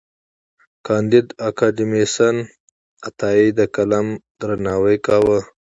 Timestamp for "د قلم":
3.57-4.07